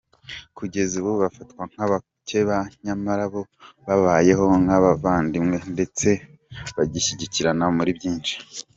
Kugeza 0.57 0.93
ubu 1.01 1.11
bafatwa 1.23 1.61
nk’abakeba 1.71 2.57
nyamara 2.85 3.23
bo 3.33 3.41
babayeho 3.87 4.45
nk’abavandimwe 4.63 5.57
ndetse 5.73 6.07
bashyigikirana 6.75 7.65
muri 7.77 7.91
byinshi. 7.97 8.33